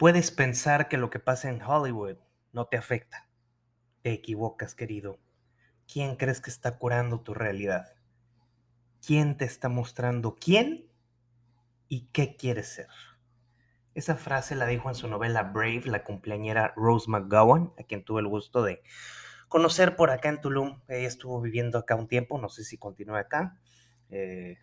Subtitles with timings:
[0.00, 2.16] Puedes pensar que lo que pasa en Hollywood
[2.52, 3.28] no te afecta.
[4.00, 5.18] Te equivocas, querido.
[5.92, 7.92] ¿Quién crees que está curando tu realidad?
[9.06, 10.90] ¿Quién te está mostrando quién
[11.88, 12.88] y qué quieres ser?
[13.94, 18.22] Esa frase la dijo en su novela Brave la cumpleañera Rose McGowan, a quien tuve
[18.22, 18.82] el gusto de
[19.50, 20.80] conocer por acá en Tulum.
[20.88, 23.58] Ella estuvo viviendo acá un tiempo, no sé si continúa acá.
[24.08, 24.58] Eh,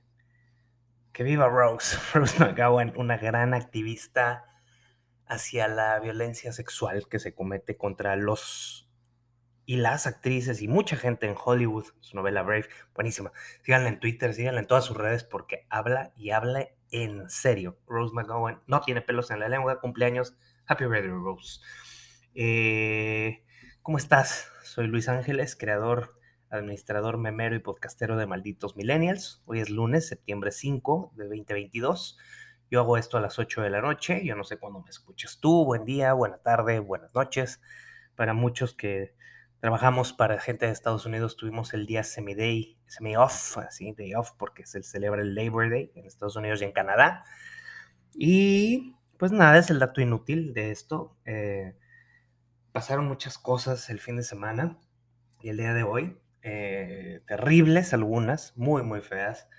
[1.12, 4.46] que viva Rose, Rose McGowan, una gran activista
[5.26, 8.90] hacia la violencia sexual que se comete contra los
[9.66, 11.88] y las actrices y mucha gente en Hollywood.
[12.00, 13.34] Su novela Brave, buenísima.
[13.64, 17.78] Síganla en Twitter, síganla en todas sus redes porque habla y habla en serio.
[17.88, 20.38] Rose McGowan no tiene pelos en la lengua, cumpleaños.
[20.66, 21.60] Happy birthday, Rose.
[22.36, 23.44] Eh,
[23.82, 24.50] ¿Cómo estás?
[24.78, 26.20] Soy Luis Ángeles, creador,
[26.52, 29.42] administrador, memero y podcastero de Malditos Millennials.
[29.48, 32.20] Hoy es lunes, septiembre 5 de 2022.
[32.70, 34.24] Yo hago esto a las 8 de la noche.
[34.24, 35.66] Yo no sé cuándo me escuchas tú.
[35.66, 37.60] Buen día, buena tarde, buenas noches.
[38.16, 39.16] Para muchos que
[39.62, 44.68] trabajamos para gente de Estados Unidos, tuvimos el día semi-day, semi-off, así, day off, porque
[44.68, 47.24] se celebra el Labor Day en Estados Unidos y en Canadá.
[48.14, 51.18] Y pues nada, es el dato inútil de esto.
[51.26, 51.74] Eh,
[52.72, 54.80] pasaron muchas cosas el fin de semana
[55.42, 56.20] y el día de hoy.
[56.44, 59.50] Eh, terribles algunas, muy, muy feas.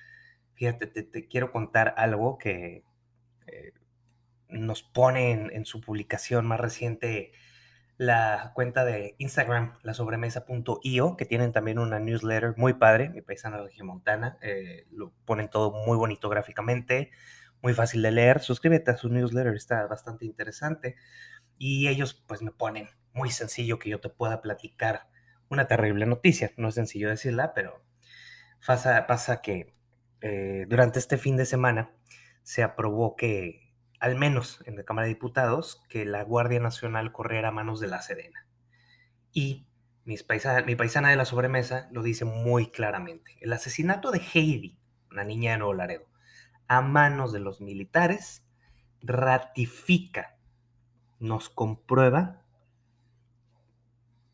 [0.54, 2.84] Fíjate, te quiero contar algo que,
[3.46, 3.72] eh,
[4.48, 7.32] nos pone en, su publicación más reciente
[7.98, 13.60] la cuenta de Instagram, la sobremesa.io, que tienen también una newsletter muy padre, mi paisana
[13.60, 17.10] regiomontana, eh, lo ponen todo muy bonito gráficamente,
[17.60, 20.94] muy fácil de leer, suscríbete a su newsletter, está bastante interesante,
[21.58, 25.08] y ellos pues me ponen muy sencillo que yo te pueda platicar
[25.48, 27.82] una terrible noticia, no es sencillo decirla, pero
[28.66, 29.74] pasa, pasa que
[30.20, 31.90] eh, durante este fin de semana
[32.42, 37.48] se aprobó que, al menos en la Cámara de Diputados, que la Guardia Nacional corriera
[37.48, 38.46] a manos de la Sedena.
[39.32, 39.66] Y
[40.04, 43.36] mi paisana de la sobremesa lo dice muy claramente.
[43.40, 44.78] El asesinato de Heidi,
[45.10, 46.06] una niña de Nuevo Laredo,
[46.66, 48.42] a manos de los militares,
[49.02, 50.37] ratifica,
[51.20, 52.42] nos comprueba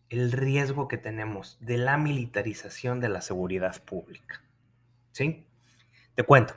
[0.09, 4.43] el riesgo que tenemos de la militarización de la seguridad pública.
[5.13, 5.47] ¿Sí?
[6.15, 6.55] Te cuento.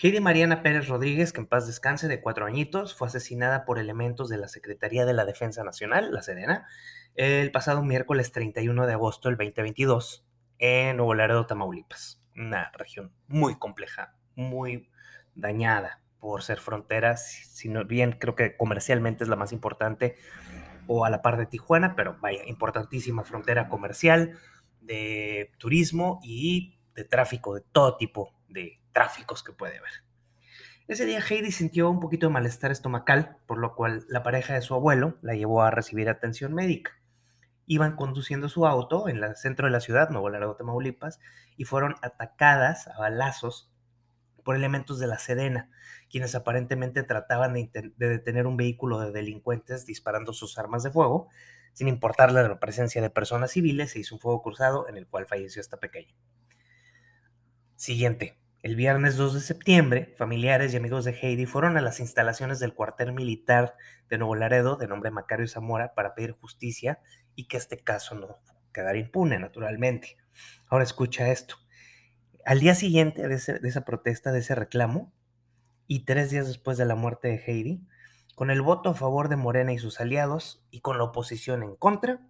[0.00, 4.28] Heidi Mariana Pérez Rodríguez, que en paz descanse, de cuatro añitos, fue asesinada por elementos
[4.28, 6.68] de la Secretaría de la Defensa Nacional, la Sedena,
[7.14, 10.24] el pasado miércoles 31 de agosto del 2022
[10.58, 12.22] en Nuevo Tamaulipas.
[12.36, 14.88] Una región muy compleja, muy
[15.34, 20.16] dañada por ser frontera, sino bien creo que comercialmente es la más importante,
[20.86, 24.38] o a la par de Tijuana, pero vaya, importantísima frontera comercial,
[24.80, 29.92] de turismo y de tráfico de todo tipo de tráficos que puede haber.
[30.88, 34.62] Ese día Heidi sintió un poquito de malestar estomacal, por lo cual la pareja de
[34.62, 36.98] su abuelo la llevó a recibir atención médica.
[37.66, 41.20] Iban conduciendo su auto en el centro de la ciudad, Nuevo Laredo, Tamaulipas,
[41.58, 43.70] y fueron atacadas a balazos
[44.48, 45.68] por elementos de la Sedena,
[46.08, 51.28] quienes aparentemente trataban de, de, detener un vehículo de delincuentes disparando sus armas de fuego.
[51.74, 55.26] Sin importarle la presencia de personas civiles, se hizo un fuego cruzado en el cual
[55.26, 56.14] falleció esta pequeña.
[57.76, 58.38] Siguiente.
[58.62, 62.72] El viernes 2 de septiembre, familiares y amigos de Heidi fueron a las instalaciones del
[62.72, 63.76] cuartel militar
[64.08, 67.00] de Nuevo Laredo, de nombre Macario Zamora, para pedir justicia
[67.34, 68.38] y que este caso no
[68.72, 70.16] quedara impune, naturalmente.
[70.68, 71.56] Ahora escucha esto.
[72.48, 75.12] Al día siguiente de, esa protesta, de ese reclamo,
[75.86, 77.86] y tres días después de la muerte de Heidi,
[78.34, 81.76] con el voto a favor de Morena y sus aliados y con la oposición en
[81.76, 82.26] contra,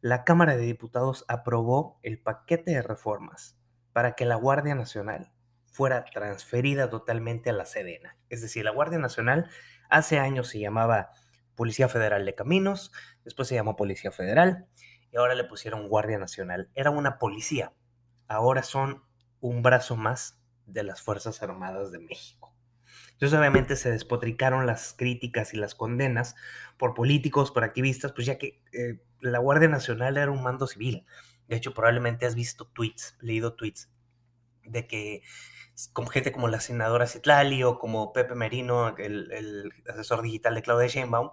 [0.00, 3.60] la Cámara de Diputados aprobó el paquete de reformas
[3.92, 5.30] para que la Guardia Nacional
[5.66, 8.16] fuera transferida totalmente a la Sedena.
[8.28, 9.48] Es decir, la Guardia Nacional
[9.88, 11.10] hace años se llamaba
[11.54, 12.90] Policía Federal de Caminos,
[13.22, 14.66] después se llamó Policía Federal
[15.12, 16.70] y ahora le pusieron Guardia Nacional.
[16.74, 17.72] Era una policía,
[18.26, 19.08] ahora son
[19.40, 22.54] un brazo más de las Fuerzas Armadas de México.
[23.12, 26.36] Entonces obviamente se despotricaron las críticas y las condenas
[26.78, 31.04] por políticos, por activistas, pues ya que eh, la Guardia Nacional era un mando civil.
[31.46, 33.90] De hecho, probablemente has visto tweets, leído tweets
[34.64, 35.22] de que
[35.92, 40.88] como gente como la senadora Citlali o como Pepe Merino, el, asesor digital de Claudia
[40.88, 41.30] Sheinbaum,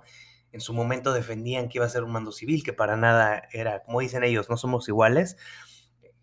[0.51, 3.83] en su momento defendían que iba a ser un mando civil, que para nada era,
[3.83, 5.37] como dicen ellos, no somos iguales.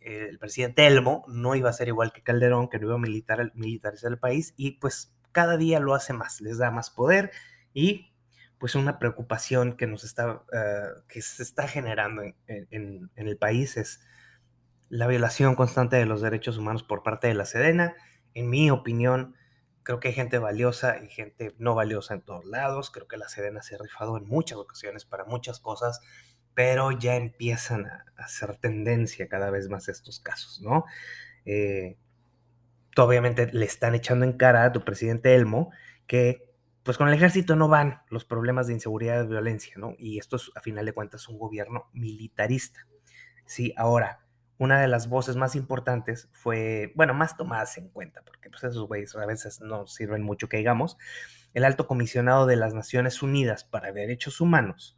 [0.05, 3.51] El presidente Elmo no iba a ser igual que Calderón, que no iba a militar,
[3.55, 7.33] militarizar el país, y pues cada día lo hace más, les da más poder
[7.75, 8.15] y
[8.59, 14.01] pues una preocupación que nos está, eh, que se está generando en, el país es
[14.89, 17.95] la violación constante de los derechos humanos por parte de la Sedena.
[18.33, 19.35] En mi opinión,
[19.83, 22.91] creo que hay gente valiosa y gente no valiosa en todos lados.
[22.91, 26.01] Creo que la Sedena se ha rifado en muchas ocasiones para muchas cosas,
[26.55, 30.85] pero ya empiezan a hacer tendencia cada vez más estos casos, ¿no?
[31.45, 31.97] Eh,
[32.97, 35.73] obviamente le están echando en cara a tu presidente Elmo
[36.07, 36.55] que
[36.85, 39.95] pues con el ejército no van los problemas de inseguridad y violencia, ¿no?
[39.99, 42.87] Y esto es, a final de cuentas, un gobierno militarista.
[43.47, 44.21] Sí, ahora,
[44.59, 48.87] una de las voces más importantes fue, bueno, más tomadas en cuenta, porque pues esos
[48.87, 50.99] güeyes a veces no sirven mucho que digamos,
[51.55, 54.97] el alto comisionado de las Naciones Unidas para Derechos Humanos,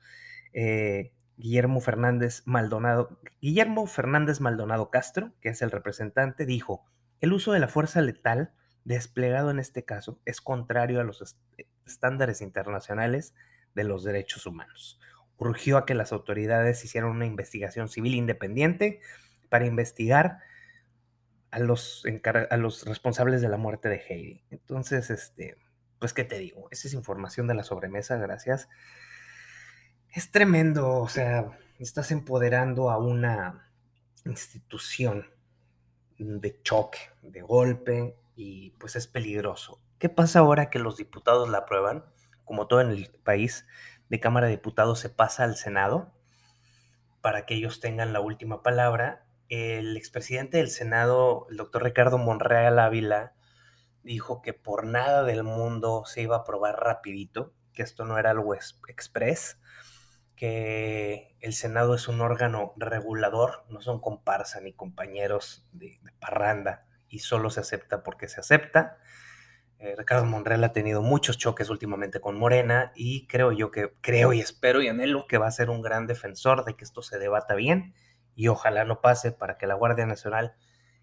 [0.53, 6.85] eh, Guillermo Fernández Maldonado, Guillermo Fernández Maldonado Castro, que es el representante, dijo,
[7.21, 8.53] el uso de la fuerza letal
[8.85, 11.37] desplegado en este caso es contrario a los
[11.85, 13.35] estándares internacionales
[13.75, 15.01] de los derechos humanos.
[15.39, 19.01] Urgió a que las autoridades hicieran una investigación civil independiente
[19.49, 20.39] para investigar
[21.51, 22.05] a los,
[22.51, 24.45] a los responsables de la muerte de Heidi.
[24.51, 25.57] Entonces, este,
[25.99, 26.69] pues, ¿qué te digo?
[26.71, 28.69] Esa es información de la sobremesa, gracias.
[30.17, 33.71] Es tremendo, o sea, estás empoderando a una
[34.25, 35.27] institución
[36.17, 39.79] de choque, de golpe, y pues es peligroso.
[39.99, 42.07] ¿Qué pasa ahora que los diputados la aprueban?
[42.47, 43.67] Como todo en el país,
[44.09, 46.15] de Cámara de Diputados se pasa al Senado
[47.21, 49.27] para que ellos tengan la última palabra.
[49.51, 53.35] El expresidente del Senado, el doctor Ricardo Monreal Ávila,
[54.03, 58.31] dijo que por nada del mundo se iba a aprobar rapidito, que esto no era
[58.31, 59.59] algo express,
[60.37, 67.21] que el Senado es un órgano regulador, no son comparsa ni compañeros de, parranda, y
[67.21, 68.99] solo se acepta porque se acepta.
[69.79, 74.33] Eh, Ricardo Monreal ha tenido muchos choques últimamente con Morena y creo yo que, creo
[74.33, 77.19] y espero y anhelo que va a ser un gran defensor de que esto se
[77.19, 77.95] debata bien
[78.35, 80.55] y ojalá no pase para que la Guardia Nacional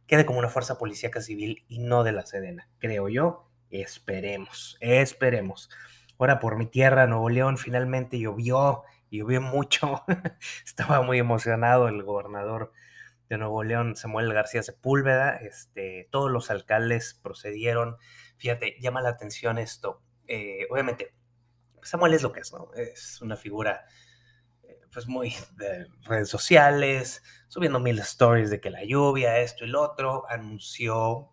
[0.07, 2.67] quede como una fuerza policíaca civil y no de la Sedena.
[2.79, 5.69] Creo yo, esperemos, esperemos.
[6.17, 8.83] Ahora por mi tierra, Nuevo León, finalmente llovió
[9.17, 10.03] llovió mucho.
[10.65, 12.71] Estaba muy emocionado el gobernador
[13.29, 15.37] de Nuevo León, Samuel García Sepúlveda.
[15.37, 17.97] Este, todos los alcaldes procedieron.
[18.37, 20.01] Fíjate, llama la atención esto.
[20.27, 21.13] Eh, obviamente,
[21.81, 22.71] Samuel es lo que es, ¿no?
[22.75, 23.85] Es una figura
[24.63, 29.67] eh, pues muy de redes sociales, subiendo mil stories de que la lluvia, esto y
[29.67, 31.32] lo otro, anunció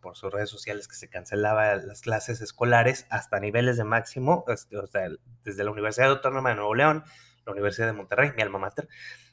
[0.00, 4.76] por, sus redes sociales que se cancelaban las clases escolares hasta niveles de máximo, este,
[4.76, 5.08] o sea,
[5.44, 7.04] desde la Universidad Autónoma de Nuevo León,
[7.46, 8.88] la Universidad de Monterrey, mi alma mater,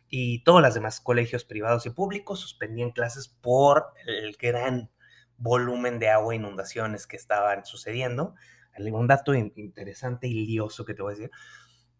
[0.09, 4.89] y todos los demás colegios privados y públicos suspendían clases por el gran
[5.37, 8.35] volumen de agua e inundaciones que estaban sucediendo.
[8.77, 11.31] Un dato interesante y lioso que te voy a decir.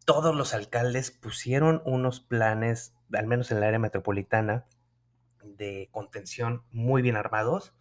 [0.05, 4.65] Todos los alcaldes pusieron unos planes, al menos en el área metropolitana,
[5.43, 7.73] de contención muy bien armados,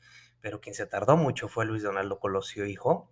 [0.47, 3.11] pero quien se tardó mucho fue Luis Donaldo Colosio, hijo,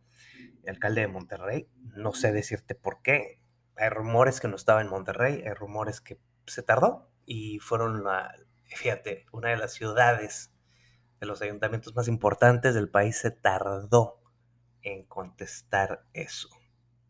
[0.69, 1.69] alcalde de Monterrey.
[1.97, 3.41] No sé decirte por qué.
[3.75, 8.33] Hay rumores que no estaba en Monterrey, hay rumores que se tardó y fueron, la,
[8.67, 10.53] fíjate, una de las ciudades
[11.19, 14.21] de los ayuntamientos más importantes del país se tardó
[14.83, 16.51] en contestar eso.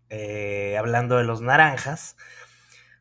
[0.09, 2.17] Eh, hablando de los naranjas,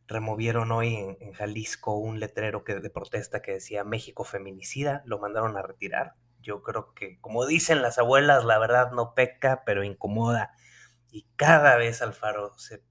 [0.07, 5.55] removieron hoy en, Jalisco un letrero que, de protesta que decía México feminicida, lo mandaron
[5.55, 6.15] a retirar.
[6.43, 10.53] Yo creo que, como dicen las abuelas, la verdad no peca, pero incomoda.
[11.11, 12.83] Y cada vez Alfaro se,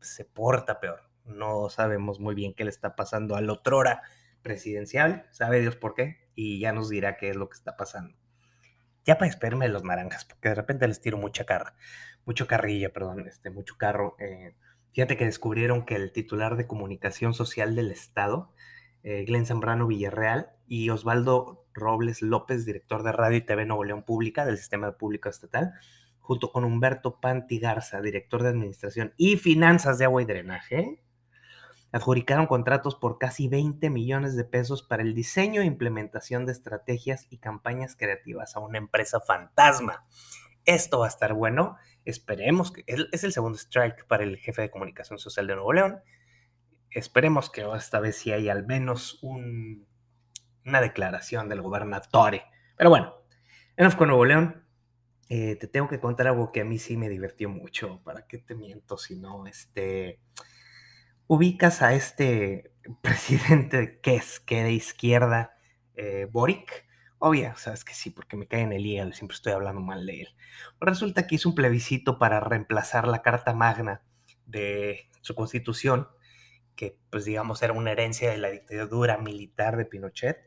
[0.00, 4.02] se porta peor no sabemos muy bien qué le está pasando al otrora
[4.42, 8.16] presidencial, sabe Dios por qué, y ya nos dirá qué es lo que está pasando.
[9.04, 11.74] Ya para esperarme los naranjas, porque de repente les tiro mucha carra,
[12.24, 14.16] mucho carrilla, perdón, este, mucho carro.
[14.18, 14.54] Eh,
[14.92, 18.52] fíjate que descubrieron que el titular de comunicación social del Estado,
[19.02, 24.02] eh, Glenn Zambrano Villarreal, y Osvaldo Robles López, director de Radio y TV Nuevo León
[24.02, 25.72] Pública del Sistema Público Estatal,
[26.18, 31.02] junto con Humberto Panti Garza, director de Administración y Finanzas de Agua y Drenaje,
[31.92, 37.26] adjudicaron contratos por casi 20 millones de pesos para el diseño e implementación de estrategias
[37.30, 40.06] y campañas creativas a una empresa fantasma.
[40.64, 41.76] Esto va a estar bueno.
[42.04, 46.00] Esperemos que es el segundo strike para el jefe de comunicación social de Nuevo León.
[46.90, 49.20] Esperemos que esta vez sí haya al menos
[50.64, 52.44] una declaración del gobernatore.
[52.76, 53.14] Pero bueno,
[53.76, 54.64] enough con Nuevo León.
[55.28, 58.02] Eh, te tengo que contar algo que a mí sí me divirtió mucho.
[58.02, 59.46] ¿Para qué te miento si no?
[59.46, 60.20] Este
[61.30, 65.56] ubicas a este presidente que es que de izquierda,
[65.94, 66.88] eh, Boric.
[67.18, 70.06] Obvio, sabes que sí, porque me cae en el hígado y siempre estoy hablando mal
[70.06, 70.28] de él.
[70.80, 74.02] resulta que hizo un plebiscito para reemplazar la Carta Magna
[74.46, 76.08] de su constitución,
[76.74, 80.38] que pues digamos era una herencia de la dictadura militar de Pinochet.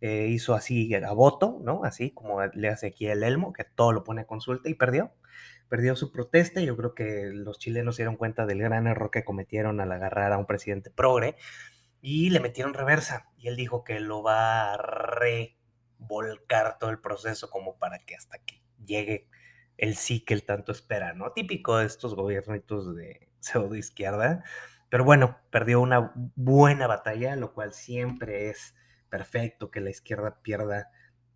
[0.00, 1.84] Eh, hizo así a voto, ¿no?
[1.84, 5.12] Así como le hace aquí el Elmo, que todo lo pone a consulta y perdió.
[5.68, 6.60] Perdió su protesta.
[6.60, 10.32] Yo creo que los chilenos se dieron cuenta del gran error que cometieron al agarrar
[10.32, 11.36] a un presidente progre
[12.00, 13.28] y le metieron reversa.
[13.36, 18.38] Y él dijo que lo va a revolcar todo el proceso como para que hasta
[18.38, 19.28] que llegue
[19.78, 21.32] el sí que él tanto espera, ¿no?
[21.32, 24.44] Típico de estos gobiernitos de pseudo izquierda.
[24.88, 28.74] Pero bueno, perdió una buena batalla, lo cual siempre es
[29.16, 30.90] perfecto que la izquierda pierda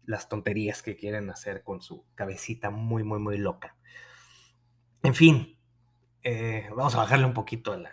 [0.05, 3.75] las tonterías que quieren hacer con su cabecita muy, muy, muy loca.
[5.03, 5.59] En fin,
[6.23, 7.91] eh, vamos a bajarle un poquito a la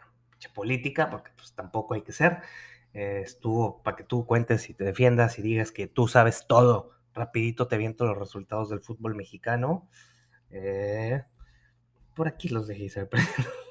[0.54, 2.42] política, porque pues tampoco hay que ser.
[2.94, 6.92] Eh, estuvo para que tú cuentes y te defiendas y digas que tú sabes todo.
[7.14, 9.88] Rapidito te viento los resultados del fútbol mexicano.
[10.50, 11.24] Eh,
[12.14, 13.10] por aquí los dejé ser.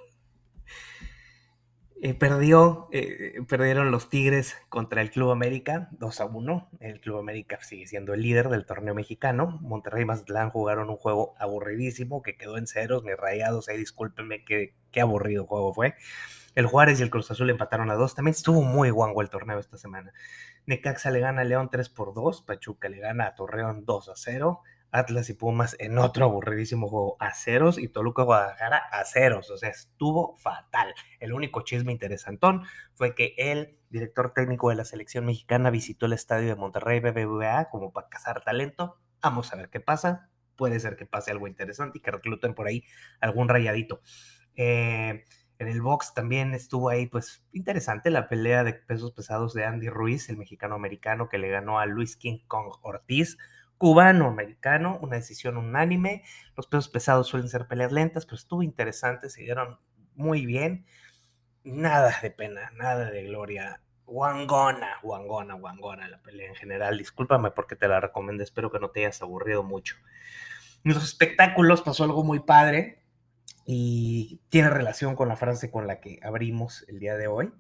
[2.07, 6.71] Eh, perdió, eh, perdieron los Tigres contra el Club América 2 a 1.
[6.79, 9.59] El Club América sigue siendo el líder del torneo mexicano.
[9.61, 13.69] Monterrey y Mazatlán jugaron un juego aburridísimo que quedó en ceros, ni rayados.
[13.69, 15.97] Ahí discúlpenme qué, qué aburrido juego fue.
[16.55, 18.15] El Juárez y el Cruz Azul empataron a dos.
[18.15, 20.13] También estuvo muy guango el torneo esta semana.
[20.65, 22.43] Necaxa le gana a León 3 por 2.
[22.43, 24.63] Pachuca le gana a Torreón 2 a 0.
[24.91, 29.51] Atlas y Pumas en otro aburridísimo juego a ceros y Toluca Guadalajara a ceros.
[29.51, 30.95] O sea, estuvo fatal.
[31.21, 32.63] El único chisme interesantón
[32.95, 37.69] fue que el director técnico de la selección mexicana visitó el estadio de Monterrey BBVA
[37.71, 38.99] como para cazar talento.
[39.21, 40.31] Vamos a ver qué pasa.
[40.57, 42.85] Puede ser que pase algo interesante y que recluten por ahí
[43.21, 44.01] algún rayadito.
[44.55, 45.25] Eh,
[45.59, 49.89] en el box también estuvo ahí, pues interesante la pelea de pesos pesados de Andy
[49.89, 53.39] Ruiz, el mexicano americano que le ganó a Luis King Kong Ortiz
[53.79, 56.23] cubano-americano, una decisión unánime.
[56.57, 59.79] Los pesos pesados suelen ser peleas lentas, pero estuvo interesante, se dieron
[60.15, 60.87] muy bien.
[61.65, 63.81] Nada de pena, nada de gloria.
[64.07, 66.97] Wangona, Wangona, Wangona, la pelea en general.
[66.97, 69.97] Discúlpame porque te la recomendé, espero que no te hayas aburrido mucho.
[70.85, 73.03] En los espectáculos pasó algo muy padre
[73.65, 77.53] y tiene relación con la frase con la que abrimos el día de hoy.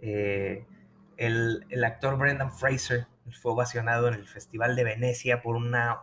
[0.00, 0.66] Eh,
[1.18, 6.02] el, el actor Brendan Fraser fue ovacionado en el Festival de Venecia por una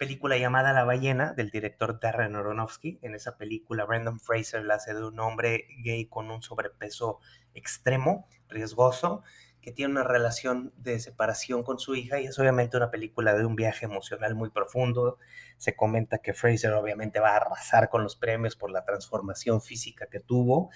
[0.00, 2.98] película llamada La ballena del director Darren Aronofsky.
[3.02, 7.20] En esa película, Brandon Fraser la hace de un hombre gay con un sobrepeso
[7.54, 9.22] extremo, riesgoso,
[9.60, 13.44] que tiene una relación de separación con su hija y es obviamente una película de
[13.44, 15.18] un viaje emocional muy profundo.
[15.58, 20.06] Se comenta que Fraser obviamente va a arrasar con los premios por la transformación física
[20.06, 20.70] que tuvo.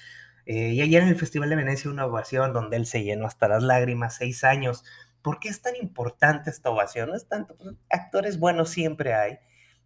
[0.44, 3.48] Eh, y ayer en el Festival de Venecia una ovación donde él se llenó hasta
[3.48, 4.84] las lágrimas, seis años
[5.24, 7.08] ¿Por qué es tan importante esta ovación?
[7.08, 9.38] No es tanto, pues, actores buenos siempre hay,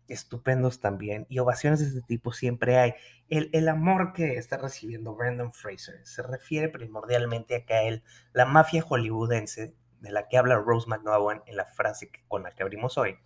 [0.09, 2.95] estupendos también, y ovaciones de este tipo siempre hay.
[3.29, 8.03] El, amor que está recibiendo Brandon Fraser se refiere primordialmente a que él,
[8.33, 12.65] la mafia hollywoodense, de la que habla Rose McGowan en la frase con la que
[12.65, 13.17] abrimos hoy,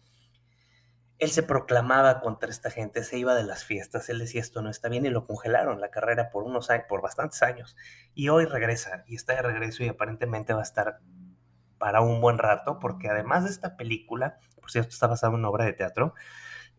[1.19, 4.69] él se proclamaba contra esta gente, se iba de las fiestas, él decía esto no
[4.69, 7.75] está bien y lo congelaron la carrera por unos años, por bastantes años.
[8.13, 11.01] Y hoy regresa y está de regreso y aparentemente va a estar
[11.83, 15.49] para un buen rato, porque además de esta película, por cierto, está basado en una
[15.49, 16.15] obra de teatro,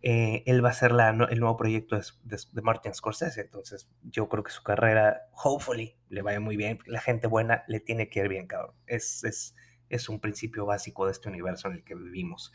[0.02, 3.42] eh, él va a ser el nuevo proyecto de, Martin Scorsese.
[3.42, 6.80] Entonces, yo creo que su carrera, hopefully, le vaya muy bien.
[6.86, 8.76] La gente buena le tiene que ir bien, cabrón.
[8.88, 9.58] Es, es,
[9.90, 12.54] es un principio básico de este universo en el que vivimos.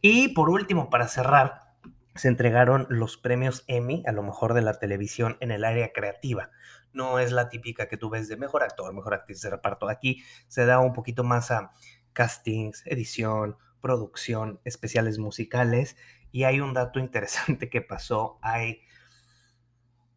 [0.00, 1.63] Y por último, para cerrar,
[2.14, 6.50] se entregaron los premios Emmy, a lo mejor de la televisión, en el área creativa
[6.94, 9.88] no es la típica que tú ves de mejor actor, mejor actriz de reparto.
[9.88, 11.72] Aquí se da un poquito más a
[12.12, 15.96] castings, edición, producción, especiales musicales.
[16.30, 18.38] Y hay un dato interesante que pasó.
[18.42, 18.80] Hay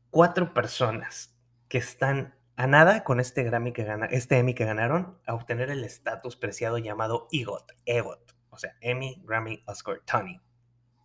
[0.09, 1.35] cuatro personas
[1.67, 5.69] que están a nada con este Grammy que gana, este Emmy que ganaron, a obtener
[5.69, 10.41] el estatus preciado llamado EGOT, EGOT, o sea, Emmy, Grammy, Oscar, Tony.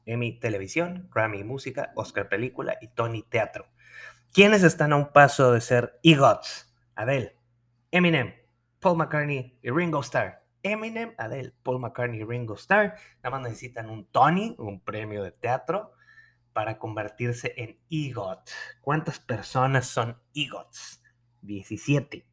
[0.06, 3.66] Emmy Televisión, Grammy Música, Oscar Película y Tony Teatro.
[4.32, 6.74] ¿Quiénes están a un paso de ser EGOTs?
[6.94, 7.36] Adele,
[7.90, 8.34] Eminem,
[8.80, 10.42] Paul McCartney y Ringo Starr.
[10.62, 15.32] Eminem, Adele, Paul McCartney y Ringo Starr nada más necesitan un Tony, un premio de
[15.32, 15.92] teatro,
[16.52, 18.50] para convertirse en EGOT.
[18.80, 21.02] ¿Cuántas personas son EGOTs?
[21.42, 22.26] 17.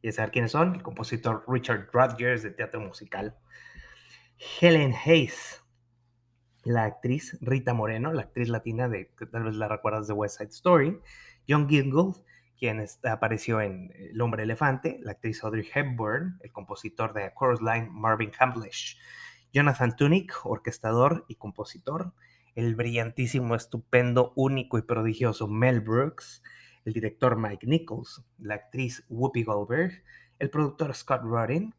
[0.00, 0.74] ¿Quieres saber quiénes son?
[0.74, 3.36] El compositor Richard Rodgers de teatro musical.
[4.60, 5.62] Helen Hayes,
[6.64, 10.38] la actriz Rita Moreno, la actriz latina de que tal vez la recuerdas de West
[10.38, 10.98] Side Story.
[11.48, 12.22] John Gingold,
[12.58, 17.88] quien apareció en El hombre elefante, la actriz Audrey Hepburn, el compositor de Chorus Line
[17.90, 18.98] Marvin Hamlish,
[19.52, 22.12] Jonathan Tunick, orquestador y compositor,
[22.54, 26.42] el brillantísimo, estupendo, único y prodigioso Mel Brooks,
[26.84, 30.02] el director Mike Nichols, la actriz Whoopi Goldberg,
[30.38, 31.74] el productor Scott Rudin,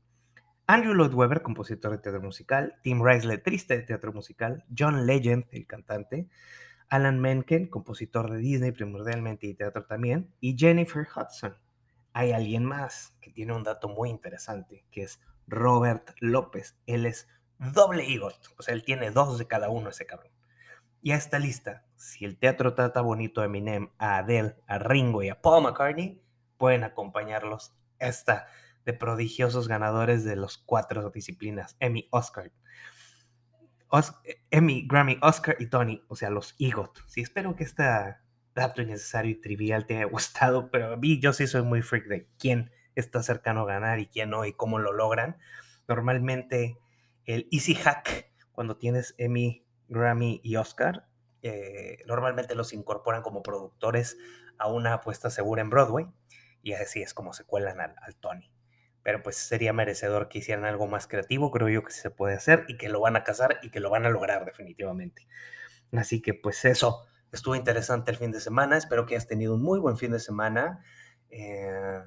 [0.73, 5.43] Andrew Lloyd Webber, compositor de teatro musical, Tim Rice, letrista de teatro musical, John Legend,
[5.51, 6.29] el cantante,
[6.87, 11.57] Alan Menken, compositor de Disney primordialmente y teatro también, y Jennifer Hudson.
[12.13, 16.77] Hay alguien más que tiene un dato muy interesante, que es Robert López.
[16.85, 17.27] Él es
[17.59, 20.31] doble EGOT, o sea, él tiene dos de cada uno ese cabrón.
[21.01, 25.21] Y a esta lista, si el teatro trata bonito a Eminem, a Adele, a Ringo
[25.21, 26.23] y a Paul McCartney,
[26.55, 28.47] pueden acompañarlos esta
[28.85, 32.51] de prodigiosos ganadores de los cuatro disciplinas, Emmy, Oscar.
[34.49, 36.99] Emmy, Grammy, Oscar y Tony, o sea, los EGOT.
[37.07, 37.83] Sí, espero que este
[38.55, 42.05] dato innecesario y trivial te haya gustado, pero a mí yo sí soy muy freak
[42.05, 45.37] de quién está cercano a ganar y quién no y cómo lo logran.
[45.87, 46.77] Normalmente
[47.25, 51.07] el easy hack, cuando tienes Emmy, Grammy y Oscar,
[51.41, 54.17] eh, normalmente los incorporan como productores
[54.57, 56.07] a una apuesta segura en Broadway
[56.61, 58.51] y así es como se cuelan al, Tony.
[59.03, 62.65] Pero pues sería merecedor que hicieran algo más creativo, creo yo que se puede hacer
[62.67, 65.27] y que lo van a cazar y que lo van a lograr definitivamente.
[65.91, 69.61] Así que pues eso, estuvo interesante el fin de semana, espero que hayas tenido un
[69.61, 70.83] muy buen fin de semana.
[71.29, 72.01] Eh,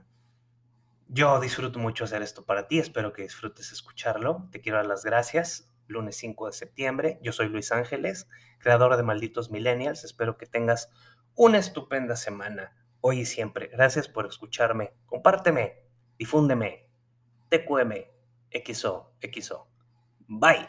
[1.08, 4.48] yo disfruto mucho hacer esto para ti, espero que disfrutes escucharlo.
[4.50, 5.70] Te quiero dar las gracias.
[5.86, 8.26] Lunes 5 de septiembre, yo soy Luis Ángeles,
[8.58, 10.04] creador de Malditos Millennials.
[10.04, 10.90] Espero que tengas
[11.34, 13.68] una estupenda semana, hoy y siempre.
[13.68, 14.94] Gracias por escucharme.
[15.06, 15.84] Compárteme,
[16.18, 16.83] difúndeme,
[17.58, 18.04] TQM
[18.54, 19.66] XO, XO.
[20.28, 20.68] Bye.